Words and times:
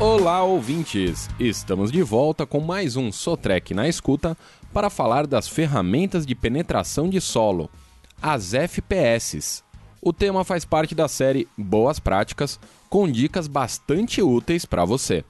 Olá, 0.00 0.44
ouvintes! 0.44 1.28
Estamos 1.40 1.90
de 1.90 2.04
volta 2.04 2.46
com 2.46 2.60
mais 2.60 2.94
um 2.94 3.10
Sotrec 3.10 3.74
na 3.74 3.88
escuta 3.88 4.38
para 4.72 4.88
falar 4.88 5.26
das 5.26 5.48
ferramentas 5.48 6.24
de 6.24 6.36
penetração 6.36 7.08
de 7.08 7.20
solo, 7.20 7.68
as 8.22 8.54
FPS. 8.54 9.64
O 10.00 10.12
tema 10.12 10.44
faz 10.44 10.64
parte 10.64 10.94
da 10.94 11.08
série 11.08 11.48
Boas 11.58 11.98
Práticas, 11.98 12.60
com 12.88 13.10
dicas 13.10 13.48
bastante 13.48 14.22
úteis 14.22 14.64
para 14.64 14.84
você. 14.84 15.24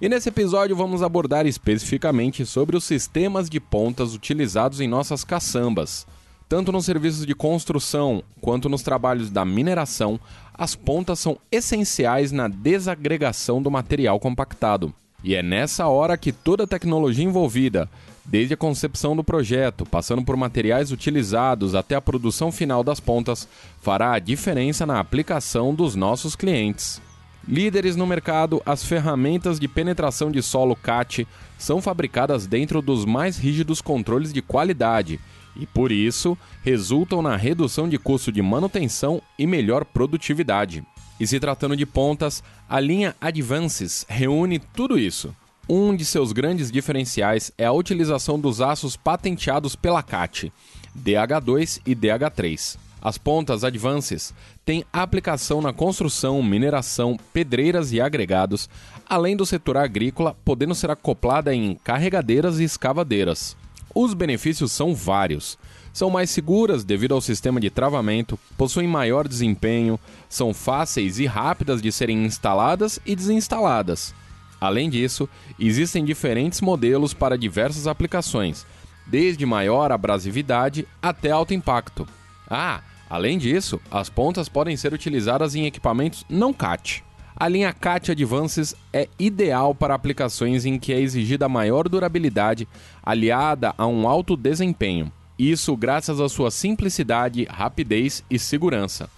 E 0.00 0.08
nesse 0.08 0.28
episódio 0.28 0.74
vamos 0.74 1.04
abordar 1.04 1.46
especificamente 1.46 2.44
sobre 2.44 2.76
os 2.76 2.82
sistemas 2.82 3.48
de 3.48 3.60
pontas 3.60 4.12
utilizados 4.12 4.80
em 4.80 4.88
nossas 4.88 5.22
caçambas. 5.22 6.04
Tanto 6.50 6.72
nos 6.72 6.84
serviços 6.84 7.24
de 7.24 7.32
construção 7.32 8.24
quanto 8.40 8.68
nos 8.68 8.82
trabalhos 8.82 9.30
da 9.30 9.44
mineração, 9.44 10.18
as 10.52 10.74
pontas 10.74 11.20
são 11.20 11.38
essenciais 11.48 12.32
na 12.32 12.48
desagregação 12.48 13.62
do 13.62 13.70
material 13.70 14.18
compactado. 14.18 14.92
E 15.22 15.36
é 15.36 15.44
nessa 15.44 15.86
hora 15.86 16.18
que 16.18 16.32
toda 16.32 16.64
a 16.64 16.66
tecnologia 16.66 17.24
envolvida, 17.24 17.88
desde 18.24 18.54
a 18.54 18.56
concepção 18.56 19.14
do 19.14 19.22
projeto, 19.22 19.86
passando 19.86 20.24
por 20.24 20.36
materiais 20.36 20.90
utilizados 20.90 21.76
até 21.76 21.94
a 21.94 22.00
produção 22.00 22.50
final 22.50 22.82
das 22.82 22.98
pontas, 22.98 23.46
fará 23.80 24.14
a 24.14 24.18
diferença 24.18 24.84
na 24.84 24.98
aplicação 24.98 25.72
dos 25.72 25.94
nossos 25.94 26.34
clientes. 26.34 27.00
Líderes 27.46 27.94
no 27.94 28.08
mercado, 28.08 28.60
as 28.66 28.82
ferramentas 28.82 29.60
de 29.60 29.68
penetração 29.68 30.32
de 30.32 30.42
solo 30.42 30.74
CAT 30.74 31.28
são 31.56 31.80
fabricadas 31.80 32.44
dentro 32.44 32.82
dos 32.82 33.04
mais 33.04 33.38
rígidos 33.38 33.80
controles 33.80 34.32
de 34.32 34.42
qualidade 34.42 35.20
e, 35.56 35.66
por 35.66 35.92
isso, 35.92 36.36
resultam 36.62 37.22
na 37.22 37.36
redução 37.36 37.88
de 37.88 37.98
custo 37.98 38.30
de 38.30 38.42
manutenção 38.42 39.20
e 39.38 39.46
melhor 39.46 39.84
produtividade. 39.84 40.84
E 41.18 41.26
se 41.26 41.38
tratando 41.38 41.76
de 41.76 41.84
pontas, 41.84 42.42
a 42.68 42.80
linha 42.80 43.14
Advances 43.20 44.06
reúne 44.08 44.58
tudo 44.58 44.98
isso. 44.98 45.34
Um 45.68 45.94
de 45.94 46.04
seus 46.04 46.32
grandes 46.32 46.70
diferenciais 46.70 47.52
é 47.56 47.66
a 47.66 47.72
utilização 47.72 48.40
dos 48.40 48.60
aços 48.60 48.96
patenteados 48.96 49.76
pela 49.76 50.02
CAT, 50.02 50.52
DH2 50.98 51.80
e 51.86 51.94
DH3. 51.94 52.78
As 53.02 53.16
pontas 53.16 53.64
Advances 53.64 54.34
têm 54.64 54.84
aplicação 54.92 55.62
na 55.62 55.72
construção, 55.72 56.42
mineração, 56.42 57.16
pedreiras 57.32 57.92
e 57.92 58.00
agregados, 58.00 58.68
além 59.08 59.36
do 59.36 59.46
setor 59.46 59.76
agrícola, 59.76 60.36
podendo 60.44 60.74
ser 60.74 60.90
acoplada 60.90 61.54
em 61.54 61.74
carregadeiras 61.82 62.60
e 62.60 62.64
escavadeiras. 62.64 63.56
Os 63.94 64.14
benefícios 64.14 64.72
são 64.72 64.94
vários. 64.94 65.58
São 65.92 66.08
mais 66.08 66.30
seguras 66.30 66.84
devido 66.84 67.14
ao 67.14 67.20
sistema 67.20 67.58
de 67.58 67.68
travamento, 67.68 68.38
possuem 68.56 68.86
maior 68.86 69.26
desempenho, 69.26 69.98
são 70.28 70.54
fáceis 70.54 71.18
e 71.18 71.26
rápidas 71.26 71.82
de 71.82 71.90
serem 71.90 72.24
instaladas 72.24 73.00
e 73.04 73.16
desinstaladas. 73.16 74.14
Além 74.60 74.88
disso, 74.88 75.28
existem 75.58 76.04
diferentes 76.04 76.60
modelos 76.60 77.12
para 77.12 77.36
diversas 77.36 77.86
aplicações, 77.86 78.64
desde 79.06 79.44
maior 79.44 79.90
abrasividade 79.90 80.86
até 81.02 81.30
alto 81.30 81.54
impacto. 81.54 82.06
Ah, 82.48 82.82
além 83.08 83.38
disso, 83.38 83.80
as 83.90 84.08
pontas 84.08 84.48
podem 84.48 84.76
ser 84.76 84.92
utilizadas 84.92 85.54
em 85.54 85.66
equipamentos 85.66 86.24
não 86.28 86.52
CAT. 86.52 87.02
A 87.40 87.48
linha 87.48 87.72
CAT 87.72 88.12
Advances 88.12 88.76
é 88.92 89.08
ideal 89.18 89.74
para 89.74 89.94
aplicações 89.94 90.66
em 90.66 90.78
que 90.78 90.92
é 90.92 91.00
exigida 91.00 91.48
maior 91.48 91.88
durabilidade 91.88 92.68
aliada 93.02 93.74
a 93.78 93.86
um 93.86 94.06
alto 94.06 94.36
desempenho. 94.36 95.10
Isso 95.38 95.74
graças 95.74 96.20
à 96.20 96.28
sua 96.28 96.50
simplicidade, 96.50 97.44
rapidez 97.44 98.22
e 98.28 98.38
segurança. 98.38 99.08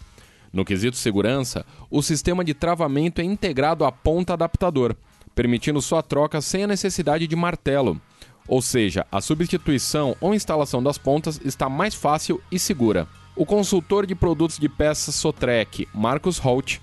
No 0.53 0.65
quesito 0.65 0.97
segurança, 0.97 1.67
o 1.91 2.01
sistema 2.01 2.45
de 2.45 2.55
travamento 2.55 3.21
é 3.21 3.25
integrado 3.25 3.85
à 3.85 3.91
ponta 3.91 4.35
adaptador, 4.35 4.95
permitindo 5.35 5.83
sua 5.83 6.01
troca 6.01 6.41
sem 6.41 6.63
a 6.63 6.69
necessidade 6.69 7.27
de 7.27 7.35
martelo. 7.35 8.01
Ou 8.47 8.63
seja, 8.63 9.05
a 9.11 9.21
substituição 9.21 10.15
ou 10.21 10.33
instalação 10.33 10.81
das 10.81 10.97
pontas 10.97 11.41
está 11.45 11.69
mais 11.69 11.93
fácil 11.93 12.41
e 12.53 12.59
segura. 12.61 13.09
O 13.35 13.45
consultor 13.45 14.07
de 14.07 14.15
produtos 14.15 14.59
de 14.59 14.69
peças 14.69 15.17
Sotrec, 15.17 15.89
Marcos 15.93 16.39
Holt, 16.39 16.79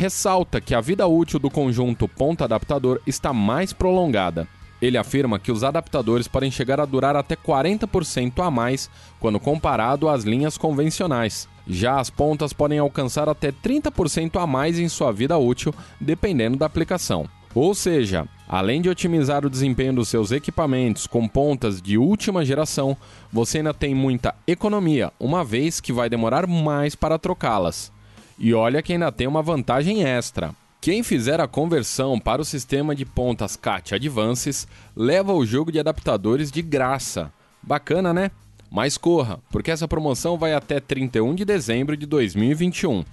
ressalta 0.00 0.62
que 0.62 0.74
a 0.74 0.80
vida 0.80 1.06
útil 1.06 1.38
do 1.38 1.50
conjunto 1.50 2.08
ponta-adaptador 2.08 3.02
está 3.06 3.34
mais 3.34 3.70
prolongada. 3.70 4.48
Ele 4.80 4.96
afirma 4.96 5.38
que 5.38 5.52
os 5.52 5.62
adaptadores 5.62 6.26
podem 6.26 6.50
chegar 6.50 6.80
a 6.80 6.86
durar 6.86 7.14
até 7.14 7.36
40% 7.36 8.42
a 8.42 8.50
mais 8.50 8.88
quando 9.20 9.38
comparado 9.38 10.08
às 10.08 10.24
linhas 10.24 10.56
convencionais. 10.56 11.46
Já 11.66 12.00
as 12.00 12.08
pontas 12.08 12.54
podem 12.54 12.78
alcançar 12.78 13.28
até 13.28 13.52
30% 13.52 14.42
a 14.42 14.46
mais 14.46 14.78
em 14.78 14.88
sua 14.88 15.12
vida 15.12 15.36
útil, 15.36 15.74
dependendo 16.00 16.56
da 16.56 16.64
aplicação. 16.64 17.28
Ou 17.54 17.74
seja, 17.74 18.26
além 18.48 18.80
de 18.80 18.88
otimizar 18.88 19.44
o 19.44 19.50
desempenho 19.50 19.92
dos 19.92 20.08
seus 20.08 20.32
equipamentos 20.32 21.06
com 21.06 21.28
pontas 21.28 21.82
de 21.82 21.98
última 21.98 22.42
geração, 22.42 22.96
você 23.30 23.58
ainda 23.58 23.74
tem 23.74 23.94
muita 23.94 24.34
economia, 24.46 25.12
uma 25.20 25.44
vez 25.44 25.78
que 25.78 25.92
vai 25.92 26.08
demorar 26.08 26.46
mais 26.46 26.94
para 26.94 27.18
trocá-las. 27.18 27.92
E 28.40 28.54
olha 28.54 28.82
que 28.82 28.94
ainda 28.94 29.12
tem 29.12 29.26
uma 29.26 29.42
vantagem 29.42 30.02
extra. 30.02 30.54
Quem 30.80 31.02
fizer 31.02 31.38
a 31.40 31.46
conversão 31.46 32.18
para 32.18 32.40
o 32.40 32.44
sistema 32.44 32.94
de 32.94 33.04
pontas 33.04 33.54
CAT 33.54 33.94
Advances 33.94 34.66
leva 34.96 35.34
o 35.34 35.44
jogo 35.44 35.70
de 35.70 35.78
adaptadores 35.78 36.50
de 36.50 36.62
graça. 36.62 37.30
Bacana, 37.62 38.14
né? 38.14 38.30
Mas 38.70 38.96
corra, 38.96 39.40
porque 39.50 39.70
essa 39.70 39.86
promoção 39.86 40.38
vai 40.38 40.54
até 40.54 40.80
31 40.80 41.34
de 41.34 41.44
dezembro 41.44 41.94
de 41.98 42.06
2021. 42.06 43.04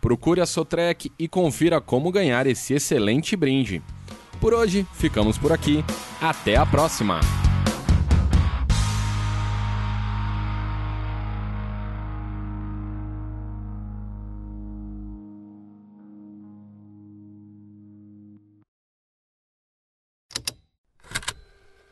Procure 0.00 0.40
a 0.40 0.46
Sotrec 0.46 1.10
e 1.18 1.26
confira 1.26 1.80
como 1.80 2.12
ganhar 2.12 2.46
esse 2.46 2.72
excelente 2.72 3.34
brinde. 3.34 3.82
Por 4.40 4.54
hoje, 4.54 4.86
ficamos 4.92 5.36
por 5.36 5.50
aqui. 5.50 5.84
Até 6.20 6.54
a 6.54 6.64
próxima! 6.64 7.18